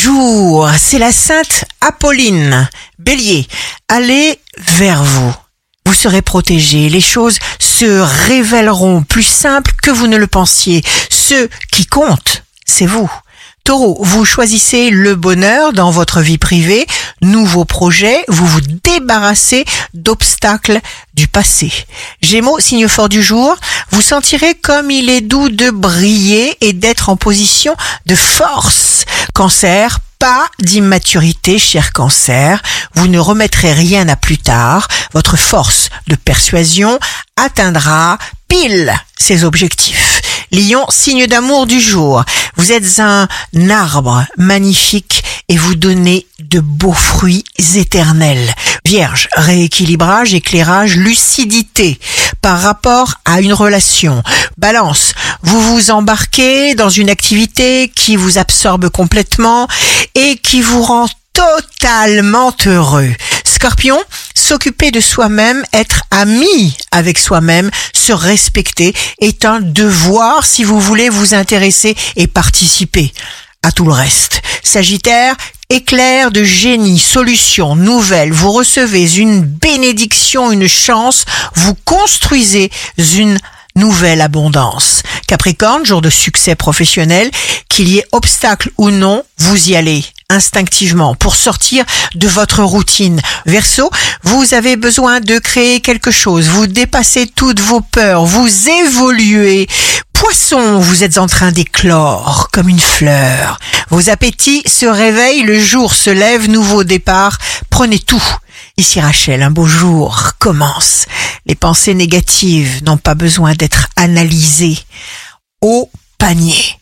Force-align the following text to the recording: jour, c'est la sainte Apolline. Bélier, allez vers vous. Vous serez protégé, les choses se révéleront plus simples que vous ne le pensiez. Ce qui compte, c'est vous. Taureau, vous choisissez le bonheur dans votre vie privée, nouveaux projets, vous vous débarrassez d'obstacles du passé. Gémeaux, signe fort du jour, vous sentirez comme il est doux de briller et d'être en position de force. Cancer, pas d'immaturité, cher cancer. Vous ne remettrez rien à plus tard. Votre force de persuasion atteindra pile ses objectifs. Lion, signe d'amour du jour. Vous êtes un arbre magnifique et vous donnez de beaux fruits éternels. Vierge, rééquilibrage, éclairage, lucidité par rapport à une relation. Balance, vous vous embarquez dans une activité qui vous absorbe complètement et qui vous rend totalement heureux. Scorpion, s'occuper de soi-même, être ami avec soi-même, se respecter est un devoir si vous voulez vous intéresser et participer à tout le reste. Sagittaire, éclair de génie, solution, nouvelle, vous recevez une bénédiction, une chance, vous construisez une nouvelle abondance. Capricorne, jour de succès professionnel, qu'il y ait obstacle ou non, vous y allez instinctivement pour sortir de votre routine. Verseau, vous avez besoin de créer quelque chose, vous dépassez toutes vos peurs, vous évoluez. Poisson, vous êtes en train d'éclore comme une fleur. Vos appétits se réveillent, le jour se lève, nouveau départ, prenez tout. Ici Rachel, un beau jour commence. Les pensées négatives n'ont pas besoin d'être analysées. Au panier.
jour, 0.00 0.66
c'est 0.78 0.98
la 0.98 1.12
sainte 1.12 1.66
Apolline. 1.82 2.70
Bélier, 2.98 3.46
allez 3.88 4.38
vers 4.56 5.04
vous. 5.04 5.34
Vous 5.84 5.92
serez 5.92 6.22
protégé, 6.22 6.88
les 6.88 7.02
choses 7.02 7.38
se 7.58 8.00
révéleront 8.28 9.02
plus 9.02 9.24
simples 9.24 9.72
que 9.82 9.90
vous 9.90 10.06
ne 10.06 10.16
le 10.16 10.26
pensiez. 10.26 10.82
Ce 11.10 11.48
qui 11.70 11.84
compte, 11.84 12.44
c'est 12.64 12.86
vous. 12.86 13.10
Taureau, 13.64 13.98
vous 14.00 14.24
choisissez 14.24 14.88
le 14.88 15.16
bonheur 15.16 15.74
dans 15.74 15.90
votre 15.90 16.20
vie 16.20 16.38
privée, 16.38 16.86
nouveaux 17.20 17.66
projets, 17.66 18.24
vous 18.26 18.46
vous 18.46 18.62
débarrassez 18.82 19.66
d'obstacles 19.92 20.80
du 21.12 21.28
passé. 21.28 21.70
Gémeaux, 22.22 22.58
signe 22.58 22.88
fort 22.88 23.10
du 23.10 23.22
jour, 23.22 23.54
vous 23.90 24.00
sentirez 24.00 24.54
comme 24.54 24.90
il 24.90 25.10
est 25.10 25.20
doux 25.20 25.50
de 25.50 25.68
briller 25.70 26.56
et 26.62 26.72
d'être 26.72 27.10
en 27.10 27.16
position 27.16 27.76
de 28.06 28.14
force. 28.14 28.89
Cancer, 29.34 30.00
pas 30.18 30.46
d'immaturité, 30.60 31.58
cher 31.58 31.92
cancer. 31.92 32.62
Vous 32.94 33.08
ne 33.08 33.18
remettrez 33.18 33.72
rien 33.72 34.08
à 34.08 34.16
plus 34.16 34.38
tard. 34.38 34.86
Votre 35.14 35.36
force 35.36 35.88
de 36.08 36.14
persuasion 36.14 36.98
atteindra 37.36 38.18
pile 38.48 38.92
ses 39.18 39.44
objectifs. 39.44 40.20
Lion, 40.52 40.84
signe 40.88 41.26
d'amour 41.26 41.66
du 41.66 41.80
jour. 41.80 42.24
Vous 42.56 42.72
êtes 42.72 42.98
un 42.98 43.28
arbre 43.70 44.24
magnifique 44.36 45.22
et 45.50 45.56
vous 45.56 45.74
donnez 45.74 46.26
de 46.38 46.60
beaux 46.60 46.94
fruits 46.94 47.44
éternels. 47.74 48.54
Vierge, 48.86 49.28
rééquilibrage, 49.34 50.32
éclairage, 50.32 50.96
lucidité 50.96 51.98
par 52.40 52.62
rapport 52.62 53.16
à 53.24 53.40
une 53.40 53.52
relation. 53.52 54.22
Balance, 54.58 55.12
vous 55.42 55.60
vous 55.60 55.90
embarquez 55.90 56.76
dans 56.76 56.88
une 56.88 57.10
activité 57.10 57.90
qui 57.94 58.14
vous 58.14 58.38
absorbe 58.38 58.90
complètement 58.90 59.66
et 60.14 60.36
qui 60.36 60.62
vous 60.62 60.82
rend 60.82 61.08
totalement 61.32 62.54
heureux. 62.66 63.12
Scorpion, 63.44 63.98
s'occuper 64.34 64.92
de 64.92 65.00
soi-même, 65.00 65.64
être 65.72 66.04
ami 66.12 66.76
avec 66.92 67.18
soi-même, 67.18 67.70
se 67.92 68.12
respecter 68.12 68.94
est 69.20 69.44
un 69.44 69.60
devoir 69.60 70.46
si 70.46 70.62
vous 70.62 70.78
voulez 70.78 71.08
vous 71.08 71.34
intéresser 71.34 71.96
et 72.14 72.28
participer 72.28 73.12
à 73.62 73.72
tout 73.72 73.84
le 73.84 73.92
reste. 73.92 74.42
Sagittaire, 74.62 75.36
éclair 75.68 76.30
de 76.30 76.44
génie, 76.44 76.98
solution, 76.98 77.76
nouvelle, 77.76 78.32
vous 78.32 78.52
recevez 78.52 79.16
une 79.16 79.42
bénédiction, 79.42 80.50
une 80.50 80.68
chance, 80.68 81.24
vous 81.54 81.74
construisez 81.84 82.70
une 83.16 83.38
nouvelle 83.76 84.20
abondance. 84.20 85.02
Capricorne, 85.26 85.86
jour 85.86 86.02
de 86.02 86.10
succès 86.10 86.54
professionnel, 86.54 87.30
qu'il 87.68 87.88
y 87.88 87.98
ait 87.98 88.06
obstacle 88.12 88.70
ou 88.78 88.90
non, 88.90 89.22
vous 89.38 89.70
y 89.70 89.76
allez 89.76 90.04
instinctivement 90.28 91.14
pour 91.14 91.34
sortir 91.34 91.84
de 92.14 92.28
votre 92.28 92.62
routine. 92.62 93.20
Verseau, 93.46 93.90
vous 94.22 94.54
avez 94.54 94.76
besoin 94.76 95.20
de 95.20 95.38
créer 95.38 95.80
quelque 95.80 96.10
chose, 96.10 96.48
vous 96.48 96.66
dépassez 96.66 97.26
toutes 97.26 97.60
vos 97.60 97.80
peurs, 97.80 98.24
vous 98.24 98.68
évoluez. 98.68 99.66
Poisson, 100.12 100.78
vous 100.78 101.02
êtes 101.02 101.16
en 101.16 101.26
train 101.26 101.50
d'éclore 101.50 102.48
comme 102.52 102.68
une 102.68 102.78
fleur. 102.78 103.58
Vos 103.90 104.08
appétits 104.08 104.62
se 104.66 104.86
réveillent, 104.86 105.42
le 105.42 105.58
jour 105.58 105.94
se 105.94 106.10
lève, 106.10 106.48
nouveau 106.48 106.84
départ, 106.84 107.38
prenez 107.70 107.98
tout. 107.98 108.22
Ici 108.76 109.00
Rachel, 109.00 109.42
un 109.42 109.50
beau 109.50 109.66
jour 109.66 110.32
commence. 110.38 111.06
Les 111.44 111.56
pensées 111.56 111.94
négatives 111.94 112.82
n'ont 112.84 112.96
pas 112.96 113.14
besoin 113.14 113.54
d'être 113.54 113.88
analysées. 113.96 114.78
Au 115.60 115.90
panier. 116.18 116.79